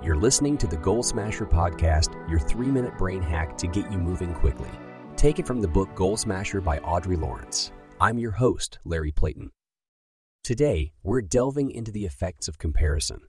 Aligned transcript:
You're 0.00 0.14
listening 0.14 0.56
to 0.58 0.68
the 0.68 0.76
Goal 0.76 1.02
Smasher 1.02 1.44
Podcast, 1.44 2.14
your 2.30 2.38
three 2.38 2.68
minute 2.68 2.96
brain 2.96 3.20
hack 3.20 3.58
to 3.58 3.66
get 3.66 3.90
you 3.90 3.98
moving 3.98 4.32
quickly. 4.32 4.70
Take 5.16 5.40
it 5.40 5.46
from 5.46 5.60
the 5.60 5.66
book 5.66 5.92
Goal 5.96 6.16
Smasher 6.16 6.60
by 6.60 6.78
Audrey 6.78 7.16
Lawrence. 7.16 7.72
I'm 8.00 8.16
your 8.16 8.30
host, 8.30 8.78
Larry 8.84 9.10
Playton. 9.10 9.50
Today, 10.44 10.92
we're 11.02 11.20
delving 11.20 11.72
into 11.72 11.90
the 11.90 12.04
effects 12.04 12.46
of 12.46 12.58
comparison. 12.58 13.22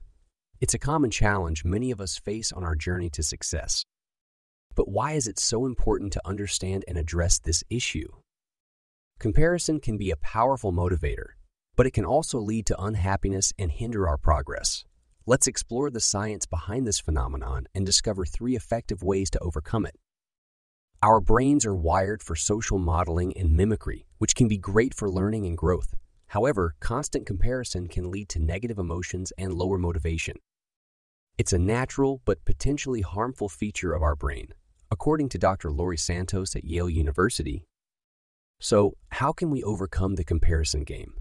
It's 0.60 0.72
a 0.72 0.78
common 0.78 1.10
challenge 1.10 1.64
many 1.64 1.90
of 1.90 2.00
us 2.00 2.18
face 2.18 2.52
on 2.52 2.62
our 2.62 2.76
journey 2.76 3.10
to 3.10 3.22
success. 3.24 3.84
But 4.76 4.88
why 4.88 5.14
is 5.14 5.26
it 5.26 5.40
so 5.40 5.66
important 5.66 6.12
to 6.12 6.22
understand 6.24 6.84
and 6.86 6.96
address 6.96 7.40
this 7.40 7.64
issue? 7.68 8.06
Comparison 9.18 9.80
can 9.80 9.96
be 9.96 10.12
a 10.12 10.16
powerful 10.16 10.72
motivator, 10.72 11.30
but 11.74 11.86
it 11.86 11.94
can 11.94 12.04
also 12.04 12.38
lead 12.38 12.64
to 12.66 12.80
unhappiness 12.80 13.52
and 13.58 13.72
hinder 13.72 14.08
our 14.08 14.16
progress. 14.16 14.84
Let's 15.30 15.46
explore 15.46 15.90
the 15.90 16.00
science 16.00 16.44
behind 16.44 16.88
this 16.88 16.98
phenomenon 16.98 17.68
and 17.72 17.86
discover 17.86 18.24
three 18.24 18.56
effective 18.56 19.00
ways 19.04 19.30
to 19.30 19.38
overcome 19.38 19.86
it. 19.86 19.94
Our 21.04 21.20
brains 21.20 21.64
are 21.64 21.72
wired 21.72 22.20
for 22.20 22.34
social 22.34 22.80
modeling 22.80 23.36
and 23.36 23.56
mimicry, 23.56 24.08
which 24.18 24.34
can 24.34 24.48
be 24.48 24.58
great 24.58 24.92
for 24.92 25.08
learning 25.08 25.46
and 25.46 25.56
growth. 25.56 25.94
However, 26.30 26.74
constant 26.80 27.26
comparison 27.26 27.86
can 27.86 28.10
lead 28.10 28.28
to 28.30 28.40
negative 28.40 28.76
emotions 28.76 29.32
and 29.38 29.52
lower 29.52 29.78
motivation. 29.78 30.34
It's 31.38 31.52
a 31.52 31.60
natural 31.60 32.20
but 32.24 32.44
potentially 32.44 33.02
harmful 33.02 33.48
feature 33.48 33.92
of 33.92 34.02
our 34.02 34.16
brain, 34.16 34.48
according 34.90 35.28
to 35.28 35.38
Dr. 35.38 35.70
Laurie 35.70 35.96
Santos 35.96 36.56
at 36.56 36.64
Yale 36.64 36.90
University. 36.90 37.62
So, 38.58 38.96
how 39.10 39.30
can 39.30 39.50
we 39.50 39.62
overcome 39.62 40.16
the 40.16 40.24
comparison 40.24 40.82
game? 40.82 41.19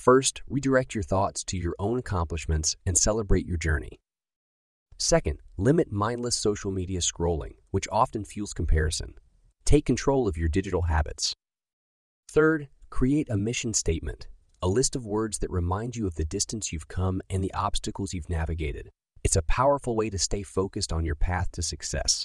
First, 0.00 0.40
redirect 0.48 0.94
your 0.94 1.04
thoughts 1.04 1.44
to 1.44 1.58
your 1.58 1.74
own 1.78 1.98
accomplishments 1.98 2.74
and 2.86 2.96
celebrate 2.96 3.44
your 3.44 3.58
journey. 3.58 4.00
Second, 4.96 5.40
limit 5.58 5.92
mindless 5.92 6.36
social 6.36 6.70
media 6.70 7.00
scrolling, 7.00 7.56
which 7.70 7.86
often 7.92 8.24
fuels 8.24 8.54
comparison. 8.54 9.12
Take 9.66 9.84
control 9.84 10.26
of 10.26 10.38
your 10.38 10.48
digital 10.48 10.80
habits. 10.80 11.34
Third, 12.30 12.68
create 12.88 13.28
a 13.28 13.36
mission 13.36 13.74
statement, 13.74 14.26
a 14.62 14.68
list 14.68 14.96
of 14.96 15.04
words 15.04 15.40
that 15.40 15.50
remind 15.50 15.96
you 15.96 16.06
of 16.06 16.14
the 16.14 16.24
distance 16.24 16.72
you've 16.72 16.88
come 16.88 17.20
and 17.28 17.44
the 17.44 17.52
obstacles 17.52 18.14
you've 18.14 18.30
navigated. 18.30 18.88
It's 19.22 19.36
a 19.36 19.42
powerful 19.42 19.94
way 19.96 20.08
to 20.08 20.18
stay 20.18 20.42
focused 20.42 20.94
on 20.94 21.04
your 21.04 21.14
path 21.14 21.52
to 21.52 21.62
success. 21.62 22.24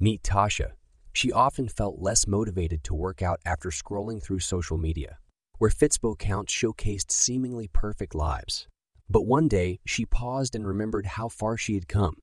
Meet 0.00 0.24
Tasha. 0.24 0.72
She 1.12 1.30
often 1.30 1.68
felt 1.68 2.00
less 2.00 2.26
motivated 2.26 2.82
to 2.82 2.94
work 2.94 3.22
out 3.22 3.38
after 3.46 3.68
scrolling 3.68 4.20
through 4.20 4.40
social 4.40 4.76
media 4.76 5.18
where 5.58 5.70
fitspo 5.70 6.12
accounts 6.12 6.52
showcased 6.52 7.10
seemingly 7.10 7.68
perfect 7.68 8.14
lives. 8.14 8.66
But 9.08 9.26
one 9.26 9.48
day, 9.48 9.80
she 9.86 10.06
paused 10.06 10.54
and 10.54 10.66
remembered 10.66 11.06
how 11.06 11.28
far 11.28 11.56
she 11.56 11.74
had 11.74 11.88
come. 11.88 12.16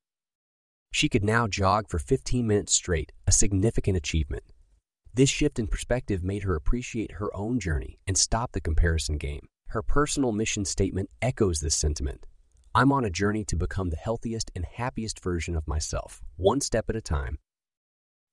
She 0.91 1.07
could 1.07 1.23
now 1.23 1.47
jog 1.47 1.87
for 1.87 1.99
15 1.99 2.45
minutes 2.45 2.73
straight, 2.73 3.11
a 3.25 3.31
significant 3.31 3.95
achievement. 3.97 4.43
This 5.13 5.29
shift 5.29 5.59
in 5.59 5.67
perspective 5.67 6.23
made 6.23 6.43
her 6.43 6.55
appreciate 6.55 7.13
her 7.13 7.35
own 7.35 7.59
journey 7.59 7.99
and 8.07 8.17
stop 8.17 8.51
the 8.51 8.61
comparison 8.61 9.17
game. 9.17 9.47
Her 9.67 9.81
personal 9.81 10.31
mission 10.31 10.65
statement 10.65 11.09
echoes 11.21 11.61
this 11.61 11.75
sentiment. 11.75 12.25
I'm 12.73 12.91
on 12.91 13.05
a 13.05 13.09
journey 13.09 13.43
to 13.45 13.55
become 13.55 13.89
the 13.89 13.97
healthiest 13.97 14.51
and 14.55 14.65
happiest 14.65 15.21
version 15.21 15.55
of 15.55 15.67
myself, 15.67 16.21
one 16.37 16.61
step 16.61 16.89
at 16.89 16.95
a 16.95 17.01
time. 17.01 17.37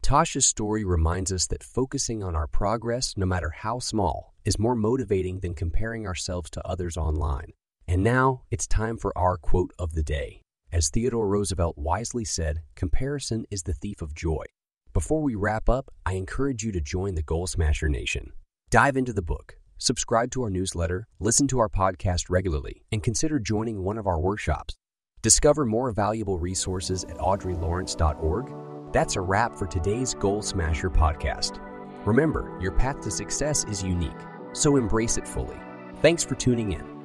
Tasha's 0.02 0.46
story 0.46 0.84
reminds 0.84 1.32
us 1.32 1.46
that 1.48 1.64
focusing 1.64 2.22
on 2.22 2.36
our 2.36 2.46
progress, 2.46 3.14
no 3.16 3.26
matter 3.26 3.50
how 3.50 3.80
small, 3.80 4.32
is 4.48 4.58
more 4.58 4.74
motivating 4.74 5.40
than 5.40 5.52
comparing 5.52 6.06
ourselves 6.06 6.48
to 6.48 6.66
others 6.66 6.96
online. 6.96 7.52
And 7.86 8.02
now 8.02 8.44
it's 8.50 8.66
time 8.66 8.96
for 8.96 9.12
our 9.16 9.36
quote 9.36 9.74
of 9.78 9.92
the 9.92 10.02
day. 10.02 10.40
As 10.72 10.88
Theodore 10.88 11.28
Roosevelt 11.28 11.76
wisely 11.76 12.24
said, 12.24 12.62
comparison 12.74 13.44
is 13.50 13.64
the 13.64 13.74
thief 13.74 14.00
of 14.00 14.14
joy. 14.14 14.46
Before 14.94 15.20
we 15.20 15.34
wrap 15.34 15.68
up, 15.68 15.90
I 16.06 16.14
encourage 16.14 16.62
you 16.62 16.72
to 16.72 16.80
join 16.80 17.14
the 17.14 17.22
Goal 17.22 17.46
Smasher 17.46 17.90
Nation. 17.90 18.32
Dive 18.70 18.96
into 18.96 19.12
the 19.12 19.20
book, 19.20 19.58
subscribe 19.76 20.30
to 20.30 20.44
our 20.44 20.50
newsletter, 20.50 21.08
listen 21.20 21.46
to 21.48 21.58
our 21.58 21.68
podcast 21.68 22.30
regularly, 22.30 22.80
and 22.90 23.02
consider 23.02 23.38
joining 23.38 23.84
one 23.84 23.98
of 23.98 24.06
our 24.06 24.18
workshops. 24.18 24.76
Discover 25.20 25.66
more 25.66 25.90
valuable 25.92 26.38
resources 26.38 27.04
at 27.04 27.18
audreylawrence.org. 27.18 28.94
That's 28.94 29.16
a 29.16 29.20
wrap 29.20 29.56
for 29.56 29.66
today's 29.66 30.14
Goal 30.14 30.40
Smasher 30.40 30.88
podcast. 30.88 31.60
Remember, 32.06 32.56
your 32.62 32.72
path 32.72 33.02
to 33.02 33.10
success 33.10 33.64
is 33.64 33.82
unique 33.82 34.16
so 34.52 34.76
embrace 34.76 35.16
it 35.16 35.26
fully. 35.26 35.58
Thanks 36.02 36.24
for 36.24 36.34
tuning 36.34 36.72
in. 36.72 36.97